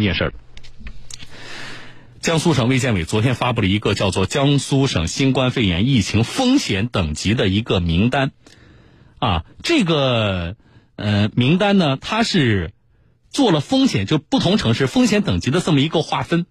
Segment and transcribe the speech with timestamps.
[0.00, 0.34] 一件事儿。
[2.20, 8.32] 江苏省卫健委昨天发布了一个叫做《江苏省新冠肺炎疫情风险等级》的一个名单，
[9.18, 10.56] 啊，这个
[10.96, 12.72] 呃名单呢，它是
[13.30, 16.46] 做了风险就不同城市风险等级的这么一个划分，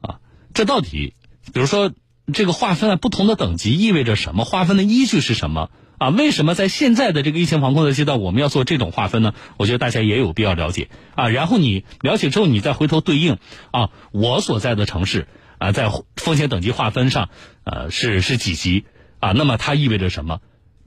[0.00, 0.20] 啊，
[0.54, 1.14] 这到底，
[1.52, 1.92] 比如说
[2.32, 4.46] 这个划分啊不同的等级意味着什么？
[4.46, 5.70] 划分的依据是什么？
[5.98, 9.32] 啊，为什么在现在的这个疫情防控的阶段，我们要做这种划分呢？
[9.56, 11.28] 我觉得大家也有必要了解啊。
[11.28, 13.38] 然后你了解之后，你再回头对应
[13.70, 15.26] 啊，我所在的城市
[15.58, 17.30] 啊，在风险等级划分上，
[17.64, 18.84] 呃，是是几级
[19.20, 19.32] 啊？
[19.32, 20.40] 那么它意味着什么？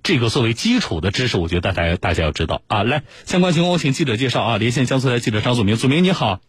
[0.04, 2.84] 这个作为基础的知识，我觉得大家大家要知道啊。
[2.84, 4.58] 来，相关情况我请记者介绍啊。
[4.58, 6.40] 连线江苏台记者张祖明，祖明你好，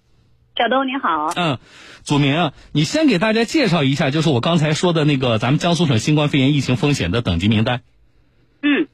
[0.56, 1.58] 小东你好，嗯，
[2.04, 7.80] 祖明啊，你先给大家介绍一下，就是我刚才说的那个咱们江苏省新冠肺炎疫情风险的等级名单。
[8.62, 8.86] 嗯，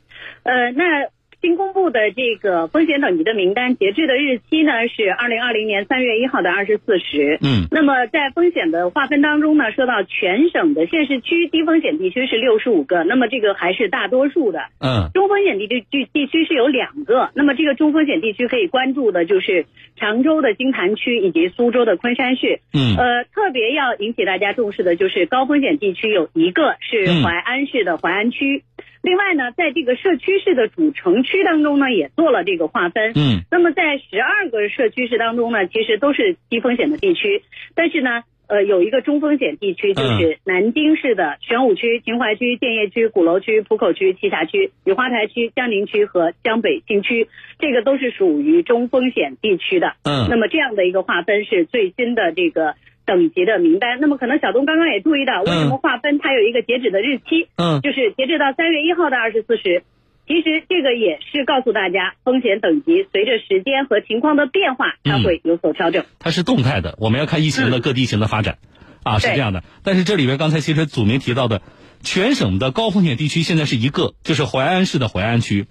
[0.42, 1.08] 呃，那
[1.42, 7.38] 新公布的这个风险等级的名单，截至的日期呢是二零二零年三月一号的二十四时。
[7.42, 14.60] 嗯，那么在风险的划分当中呢，说到全省的县市区低风险地区是六十五个，那么这个还是大多数的。
[14.80, 22.60] 嗯，中风险地区地地区是有两个，那么这个中风险地区可以关注的就是常州的金坛区以及苏州的昆山市。
[22.72, 28.64] 嗯，呃，特别要引起大家重视的就是高风险地区有一个是淮安市的淮安区。
[29.06, 33.12] 另外呢，在这个社区市的主城区当中呢，也做了这个划分。
[33.14, 37.44] 嗯，那么在十二个社区市当中呢，其实都是低风险的地区，
[37.76, 47.28] 但是呢，呃，有一个中风险地区，就是南京市的玄武区、秦淮区、建邺区、鼓楼区、浦口区、栖霞区、雨花台区、江宁区和江北新区，
[47.60, 49.94] 这个都是属于中风险地区的。
[50.02, 52.74] 嗯，那么这样的一个划分是最新的这个。
[53.06, 57.48] 等级的名单，那么可能小东刚刚也注意到，为什么划分它有一个截止的日期？
[57.56, 59.84] 嗯，就是截止到三月一号的二十四时。
[60.28, 66.04] 其实这个也是告诉大家，风险等级随着时间和情况的变化，它会有所调整。
[66.18, 68.58] 它是动态的，我们要看疫情的各地形的发展，
[69.04, 69.62] 啊，是这样的。
[69.84, 71.62] 但是这里边刚才其实祖明提到的，
[72.02, 75.66] 全省的高风险地区现在是一个，就是淮安市的淮安区，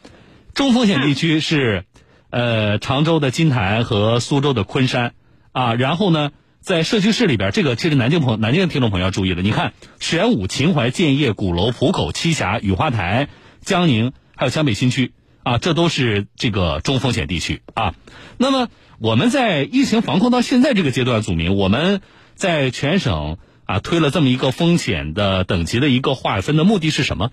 [0.54, 1.84] 中风险地区是，
[2.30, 5.16] 呃，常州的金坛和苏州的昆山，
[5.52, 6.32] 啊，然后呢。
[6.66, 9.44] 在社区市里边，这个其实南京朋南京的听众朋友要注意了。
[9.44, 13.30] 你看，玄武、秦淮、建邺、鼓楼、浦口、栖霞、雨花台、
[13.62, 17.94] 江宁，还有江北新区啊，这都是这个中风险地区啊。
[18.40, 18.68] 那么
[19.00, 22.02] 我们在疫情防控到现在这个阶段，祖明，我们
[22.34, 27.30] 在全省啊推了这么一个风险的等级的一个划分的目的是什么？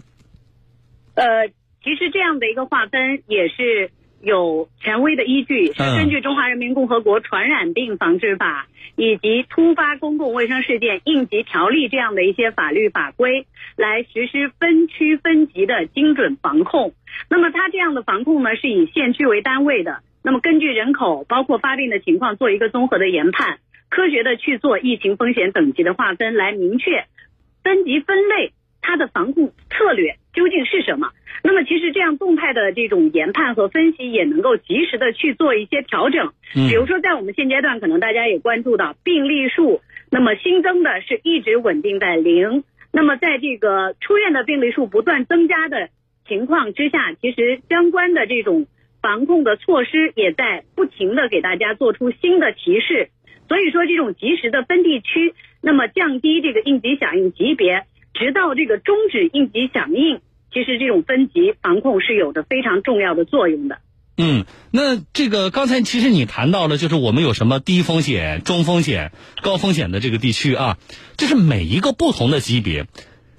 [1.15, 1.49] 呃，
[1.83, 3.93] 其实这样的一个划分也是。
[4.23, 13.47] 有权威的依据，是根据《中华人民共和国传染病防治法》以及《突发公共卫生事件应急条例》这样的一些法律法规
[13.77, 16.95] 来实施分区分级的精准防控。
[17.29, 20.03] 那么它这样的防控呢，是以县区为单位的。
[20.23, 27.07] 那么根据人口包括发病的情况做一个综合的研判，科学的去做疫情风险等级的划分，来明确
[27.65, 31.11] 分级分类它的防控策略究竟是什么。
[31.45, 36.33] 那么其实这样动态的这种研判和分析也能够及时的去做一些调整。
[36.55, 42.63] 嗯，比如说在我们现阶段，可能大家也关注到病例数，那么新增的是一直稳定在零。
[42.93, 45.89] 那么在这个出院的病例数不断增加的
[46.29, 48.67] 情况之下，其实相关的这种
[49.01, 53.09] 防控的措施也在不停的给大家做出新的提示。
[53.49, 57.83] 所以说这种及时的分地区，那么降低这个应急响应级别，
[58.15, 60.21] 直到这个终止应急响应。
[60.53, 63.79] 其实这种分级防控是有着非常重要的作用的。
[64.19, 70.77] 嗯，那这个刚才其实你谈到了，就是我们有什么低风险、中风险、高风险的这个地区啊，
[71.17, 72.87] 这是每一个不同的级别，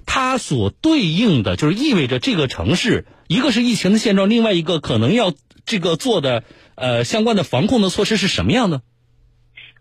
[0.07, 5.31] 它所对应的就是意味着这个城市，一个是疫情的现状，另外一个可能要
[5.65, 8.81] 这个做的呃相关的防控的措施是什么样的？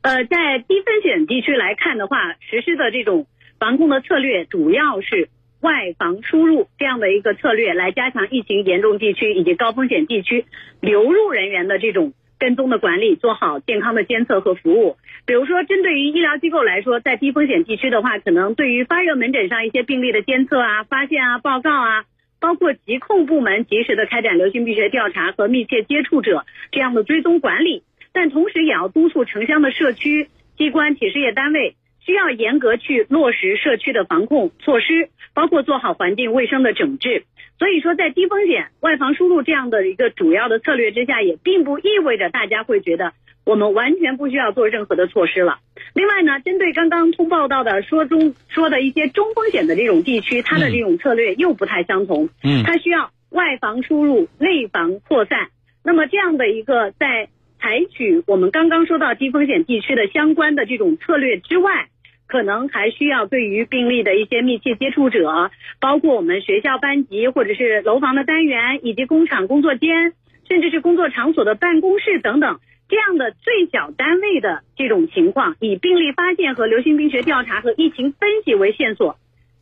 [0.03, 2.19] 呃，在低风险地区来看的话，
[2.51, 3.27] 实施的这种
[3.63, 5.29] 防控的策略主要是。
[5.61, 10.45] 外防输入这样的一个策略，来加强疫情严重地区以及高风险地区
[10.81, 14.97] 流入人员的这种跟踪的管理，做好健康的监测和服务。
[15.25, 22.07] 比如说，针对于医疗机构来说，在低风险地区的话，可能对于发热门诊上一些病例的监测啊、发现啊、报告啊，
[22.41, 27.85] 包括疾控部门及时的开展流行病学调查和密切接触者这样的追踪管理。
[28.13, 30.27] 但同时也要督促城乡的社区
[30.59, 31.77] 机关、企事业单位。
[32.05, 37.25] 需要严格去落实社区的防控措施，包括做好环境卫生的整治。
[37.59, 43.13] 所以说，在低风险外防输入这样的一个主要的策略之下，也并不意味着大家会觉得
[43.45, 45.59] 我们完全不需要做任何的措施了。
[45.95, 52.29] 另外呢，针对刚刚通报到的说中说的一些中风险的这种地区，它的这种策略又不太相同。
[52.43, 55.49] 嗯，它需要外防输入，内防扩散。
[55.85, 57.29] 那么这样的一个在
[57.61, 61.87] 采取我们刚刚说到低风险地区的相关的这种策略之外，
[62.33, 65.51] 可能还需要对于病例的一些密切接触者，
[65.81, 70.15] 包括我们学校班级或者是楼房的单元，以及工厂工作间，
[70.49, 72.59] 甚至是工作场所的办公室等等
[72.89, 79.19] 这样的最小单位的这种情况，以病例发现和流行病学调查和疫情分析为线索，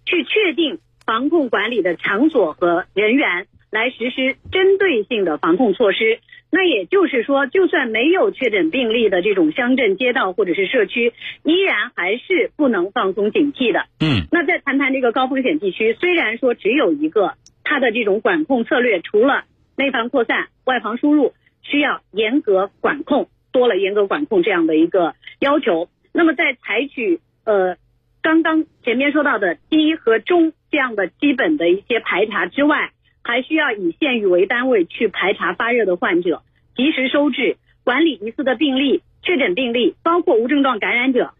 [0.06, 6.20] 去确定防控管理的场所和人员，来实施针对性的防控措施。
[6.52, 11.12] 那也就是说，就算没有确诊病例的这种乡镇街道或者是社区，
[11.44, 13.87] 依然还是不能放松警惕的。
[14.00, 19.44] 嗯，那再谈谈这个高风险地区，虽然说只有一个，它的这种管控策略除了
[19.76, 25.88] 内防扩散、外防输入需要严格管控，多了严格管控这样的一个要求。
[26.12, 27.76] 那么在采取呃
[28.23, 32.91] 刚刚前面说到的低和中这样的基本的一些排查之外，
[33.22, 36.43] 还需要以县域为单位去排查发热的患者，
[36.75, 41.32] 及时收治管理疑似的病例、确诊病例，包括无症状感染者。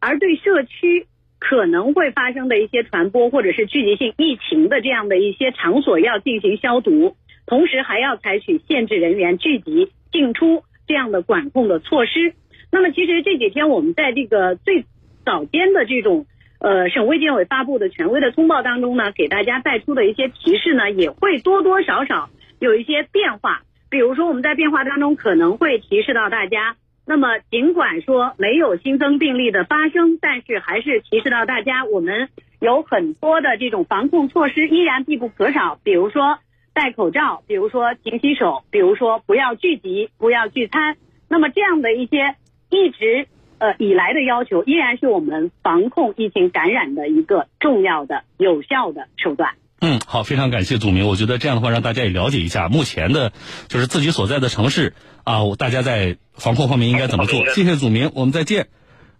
[0.00, 1.06] 而对社区
[1.38, 7.16] 可能会发生的一些传播或者是聚集性疫情的这样的一些场所，要进行消毒，
[7.46, 12.34] 同时还要采取限制人员聚集、进出这样的管控的措施。
[12.72, 14.84] 那么，其实这几天我们在这个最
[15.24, 16.26] 早间的这种。
[16.58, 23.60] 呃，省卫健委发布的权威的通报当中呢，给大家带出的一些提示呢，也会多多少少有一些变化。
[23.90, 26.76] 比如说，我们在变化当中可能会提示到大家，
[27.06, 35.78] 那么尽管说没有新增病例的发生，但是还是提示到大家，我们有很多的这种防控措施依然必不可少。
[35.84, 36.38] 比如说
[36.72, 40.96] 戴口罩，比如说勤洗手，比如说不要聚集、不要聚餐。
[41.28, 42.34] 那么这样的一些
[42.70, 43.28] 一直。
[43.58, 49.54] 呃，以来的要求依然是我们防控疫情感染的一个重要的、有效的手段。
[49.80, 51.06] 嗯，好，非常感谢祖明。
[51.06, 53.32] 我觉得这样的话，让大家也了解一下目前的，
[53.68, 54.94] 就是自己所在的城市
[55.24, 57.46] 啊，大家在防控方面应该怎么做。
[57.50, 58.68] 谢谢祖明，我们再见。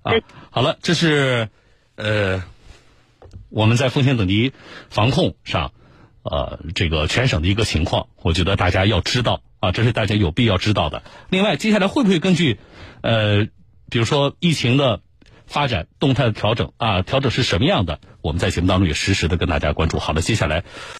[0.02, 0.12] 啊，
[0.50, 1.48] 好了，这是
[1.96, 2.42] 呃
[3.48, 4.52] 我们在风险等级
[4.90, 5.72] 防控上
[6.22, 11.02] 呃这个全省的一个情况，我觉得大家要知道啊，这是大家有必要知道的。
[11.30, 12.58] 另外，接下来会不会根据
[13.00, 13.48] 呃？
[13.88, 15.00] 比如说疫情的
[15.46, 18.00] 发展动态的调整啊，调整是什么样的？
[18.20, 19.98] 我们在节目当中也实时的跟大家关注。
[19.98, 20.64] 好了，接下来。